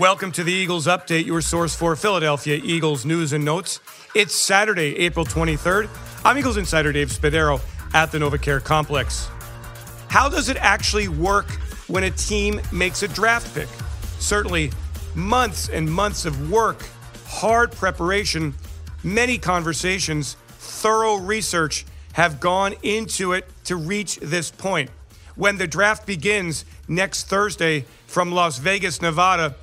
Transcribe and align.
Welcome 0.00 0.32
to 0.32 0.42
the 0.42 0.52
Eagles 0.52 0.88
Update, 0.88 1.24
your 1.24 1.40
source 1.40 1.72
for 1.76 1.94
Philadelphia 1.94 2.60
Eagles 2.64 3.06
news 3.06 3.32
and 3.32 3.44
notes. 3.44 3.78
It's 4.12 4.34
Saturday, 4.34 4.96
April 4.96 5.24
23rd. 5.24 5.88
I'm 6.24 6.36
Eagles 6.36 6.56
insider 6.56 6.90
Dave 6.90 7.10
Spadaro 7.10 7.60
at 7.94 8.10
the 8.10 8.18
NovaCare 8.18 8.64
Complex. 8.64 9.28
How 10.08 10.28
does 10.28 10.48
it 10.48 10.56
actually 10.56 11.06
work 11.06 11.48
when 11.86 12.02
a 12.02 12.10
team 12.10 12.60
makes 12.72 13.04
a 13.04 13.08
draft 13.08 13.54
pick? 13.54 13.68
Certainly, 14.18 14.72
months 15.14 15.68
and 15.68 15.88
months 15.88 16.24
of 16.24 16.50
work, 16.50 16.82
hard 17.28 17.70
preparation, 17.70 18.52
many 19.04 19.38
conversations, 19.38 20.34
thorough 20.48 21.18
research 21.18 21.86
have 22.14 22.40
gone 22.40 22.74
into 22.82 23.32
it 23.32 23.48
to 23.66 23.76
reach 23.76 24.16
this 24.16 24.50
point. 24.50 24.90
When 25.36 25.56
the 25.56 25.68
draft 25.68 26.04
begins 26.04 26.64
next 26.88 27.28
Thursday 27.28 27.84
from 28.08 28.32
Las 28.32 28.58
Vegas, 28.58 29.00
Nevada, 29.00 29.54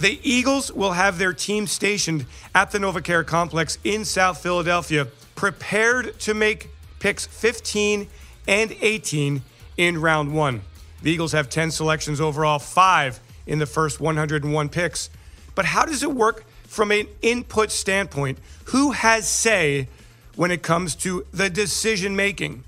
the 0.00 0.18
Eagles 0.22 0.72
will 0.72 0.92
have 0.92 1.18
their 1.18 1.34
team 1.34 1.66
stationed 1.66 2.24
at 2.54 2.70
the 2.70 2.78
NovaCare 2.78 3.26
complex 3.26 3.76
in 3.84 4.06
South 4.06 4.42
Philadelphia, 4.42 5.06
prepared 5.34 6.18
to 6.20 6.32
make 6.32 6.70
picks 7.00 7.26
15 7.26 8.08
and 8.48 8.76
18 8.80 9.42
in 9.76 10.00
round 10.00 10.34
one. 10.34 10.62
The 11.02 11.10
Eagles 11.10 11.32
have 11.32 11.50
10 11.50 11.70
selections 11.70 12.18
overall, 12.18 12.58
five 12.58 13.20
in 13.46 13.58
the 13.58 13.66
first 13.66 14.00
101 14.00 14.70
picks. 14.70 15.10
But 15.54 15.66
how 15.66 15.84
does 15.84 16.02
it 16.02 16.12
work 16.12 16.44
from 16.66 16.92
an 16.92 17.06
input 17.20 17.70
standpoint? 17.70 18.38
Who 18.66 18.92
has 18.92 19.28
say 19.28 19.88
when 20.34 20.50
it 20.50 20.62
comes 20.62 20.94
to 20.96 21.26
the 21.30 21.50
decision 21.50 22.16
making? 22.16 22.64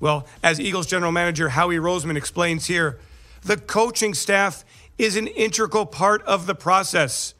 Well, 0.00 0.26
as 0.42 0.60
Eagles 0.60 0.86
general 0.86 1.12
manager 1.12 1.48
Howie 1.48 1.76
Roseman 1.76 2.16
explains 2.16 2.66
here, 2.66 2.98
the 3.42 3.56
coaching 3.56 4.12
staff 4.12 4.64
is 4.98 5.16
an 5.16 5.28
integral 5.28 5.86
part 5.86 6.22
of 6.22 6.46
the 6.46 6.54
process, 6.54 7.34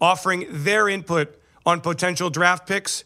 offering 0.00 0.46
their 0.50 0.88
input 0.88 1.38
on 1.64 1.80
potential 1.80 2.30
draft 2.30 2.66
picks, 2.66 3.04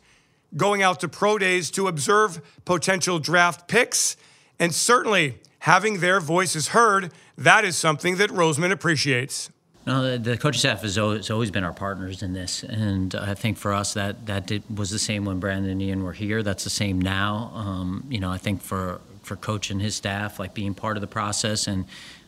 going 0.57 0.83
out 0.83 1.01
to 1.01 1.09
pro 1.09 1.39
days 1.39 1.71
to 1.71 1.89
observe 1.89 2.41
potential 2.65 3.19
draft 3.19 3.69
picks, 3.69 4.17
and 4.59 4.75
certainly 4.75 5.39
having 5.61 6.01
their 6.01 6.21
voices 6.21 6.69
heard. 6.69 7.13
That 7.39 7.65
is 7.65 7.77
something 7.77 8.17
that 8.17 8.31
Roseman 8.31 8.73
appreciates. 8.73 9.51
No, 9.87 10.19
the, 10.19 10.37
coaching 10.37 10.59
staff 10.59 10.83
has 10.83 10.99
always, 10.99 11.31
always, 11.31 11.53
been 11.53 11.63
our 11.63 11.73
partners 11.73 12.25
in 12.25 12.33
this, 12.33 12.65
and 12.65 13.15
I 13.15 13.35
think 13.35 13.57
for 13.57 13.73
us 13.73 13.95
that 13.95 14.27
that 14.27 14.49
did, 14.49 14.65
was 14.77 14.91
the 14.91 14.99
same 14.99 15.25
when 15.25 15.39
Brandon 15.39 15.71
and 15.71 15.81
Ian 15.81 16.03
were 16.03 16.13
here. 16.13 16.43
That's 16.43 16.65
the 16.65 16.71
same 16.71 17.01
now. 17.01 17.53
Um, 17.55 18.05
you 18.09 18.19
know, 18.19 18.31
I 18.31 18.39
think 18.39 18.63
for 18.63 19.01
for 19.23 19.37
coach 19.37 19.71
and 19.71 19.81
his 19.81 19.95
staff, 19.95 20.41
like 20.41 20.55
being 20.55 20.75
part 20.75 20.97
of 20.97 21.03
the 21.03 21.07
process 21.07 21.69
and 21.69 21.85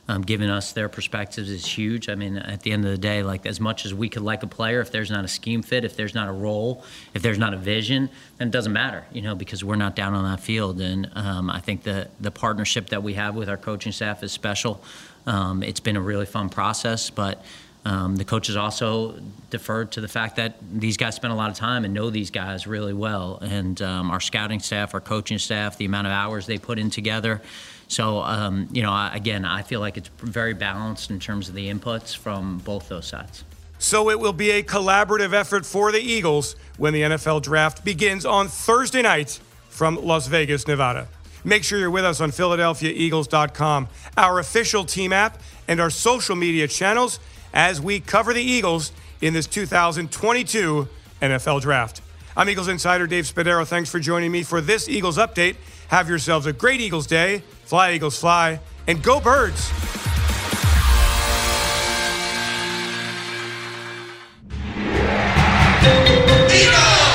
um, 0.08 0.22
giving 0.22 0.48
us 0.48 0.72
their 0.72 0.88
perspectives 0.88 1.50
is 1.50 1.64
huge. 1.66 2.08
I 2.08 2.14
mean, 2.14 2.38
at 2.38 2.62
the 2.62 2.72
end 2.72 2.84
of 2.84 2.90
the 2.90 2.98
day, 2.98 3.22
like 3.22 3.44
as 3.44 3.60
much 3.60 3.84
as 3.84 3.92
we 3.92 4.08
could 4.08 4.22
like 4.22 4.42
a 4.42 4.46
player, 4.46 4.80
if 4.80 4.90
there's 4.90 5.10
not 5.10 5.24
a 5.24 5.28
scheme 5.28 5.62
fit, 5.62 5.84
if 5.84 5.96
there's 5.96 6.14
not 6.14 6.28
a 6.28 6.32
role, 6.32 6.82
if 7.14 7.20
there's 7.20 7.38
not 7.38 7.52
a 7.52 7.58
vision, 7.58 8.08
then 8.38 8.48
it 8.48 8.50
doesn't 8.50 8.72
matter, 8.72 9.04
you 9.12 9.20
know, 9.20 9.34
because 9.34 9.62
we're 9.62 9.76
not 9.76 9.94
down 9.94 10.14
on 10.14 10.24
that 10.24 10.40
field. 10.40 10.80
And 10.80 11.10
um, 11.14 11.50
I 11.50 11.60
think 11.60 11.82
the 11.82 12.08
the 12.20 12.30
partnership 12.30 12.88
that 12.88 13.02
we 13.02 13.14
have 13.14 13.34
with 13.34 13.48
our 13.48 13.58
coaching 13.58 13.92
staff 13.92 14.22
is 14.22 14.32
special. 14.32 14.82
Um, 15.26 15.62
it's 15.62 15.80
been 15.80 15.96
a 15.96 16.00
really 16.02 16.26
fun 16.26 16.48
process, 16.48 17.10
but. 17.10 17.44
Um, 17.88 18.16
the 18.16 18.24
coaches 18.26 18.54
also 18.54 19.14
deferred 19.48 19.92
to 19.92 20.02
the 20.02 20.08
fact 20.08 20.36
that 20.36 20.56
these 20.70 20.98
guys 20.98 21.14
spend 21.14 21.32
a 21.32 21.36
lot 21.36 21.48
of 21.48 21.56
time 21.56 21.86
and 21.86 21.94
know 21.94 22.10
these 22.10 22.30
guys 22.30 22.66
really 22.66 22.92
well. 22.92 23.38
And 23.40 23.80
um, 23.80 24.10
our 24.10 24.20
scouting 24.20 24.60
staff, 24.60 24.92
our 24.92 25.00
coaching 25.00 25.38
staff, 25.38 25.78
the 25.78 25.86
amount 25.86 26.06
of 26.06 26.12
hours 26.12 26.44
they 26.44 26.58
put 26.58 26.78
in 26.78 26.90
together. 26.90 27.40
So, 27.86 28.20
um, 28.20 28.68
you 28.72 28.82
know, 28.82 29.10
again, 29.14 29.46
I 29.46 29.62
feel 29.62 29.80
like 29.80 29.96
it's 29.96 30.10
very 30.18 30.52
balanced 30.52 31.10
in 31.10 31.18
terms 31.18 31.48
of 31.48 31.54
the 31.54 31.70
inputs 31.70 32.14
from 32.14 32.58
both 32.58 32.90
those 32.90 33.06
sides. 33.06 33.42
So 33.78 34.10
it 34.10 34.20
will 34.20 34.34
be 34.34 34.50
a 34.50 34.62
collaborative 34.62 35.32
effort 35.32 35.64
for 35.64 35.90
the 35.90 36.00
Eagles 36.00 36.56
when 36.76 36.92
the 36.92 37.00
NFL 37.00 37.40
draft 37.40 37.86
begins 37.86 38.26
on 38.26 38.48
Thursday 38.48 39.00
night 39.00 39.40
from 39.70 39.96
Las 39.96 40.26
Vegas, 40.26 40.68
Nevada. 40.68 41.08
Make 41.42 41.64
sure 41.64 41.78
you're 41.78 41.90
with 41.90 42.04
us 42.04 42.20
on 42.20 42.32
PhiladelphiaEagles.com, 42.32 43.88
our 44.18 44.40
official 44.40 44.84
team 44.84 45.14
app, 45.14 45.40
and 45.66 45.80
our 45.80 45.88
social 45.88 46.36
media 46.36 46.68
channels 46.68 47.18
as 47.52 47.80
we 47.80 48.00
cover 48.00 48.32
the 48.32 48.42
Eagles 48.42 48.92
in 49.20 49.34
this 49.34 49.46
2022 49.46 50.88
NFL 51.20 51.60
Draft. 51.60 52.02
I'm 52.36 52.48
Eagles 52.48 52.68
insider 52.68 53.06
Dave 53.06 53.24
Spadaro. 53.24 53.66
Thanks 53.66 53.90
for 53.90 53.98
joining 53.98 54.30
me 54.30 54.42
for 54.42 54.60
this 54.60 54.88
Eagles 54.88 55.18
update. 55.18 55.56
Have 55.88 56.08
yourselves 56.08 56.46
a 56.46 56.52
great 56.52 56.80
Eagles 56.80 57.06
day. 57.06 57.42
Fly, 57.64 57.92
Eagles, 57.92 58.18
fly, 58.18 58.60
and 58.86 59.02
go, 59.02 59.20
birds. 59.20 59.70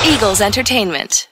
Eagles 0.06 0.42
Entertainment. 0.42 1.30